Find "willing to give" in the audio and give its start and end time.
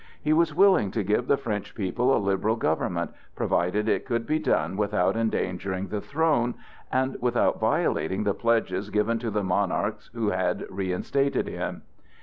0.55-1.27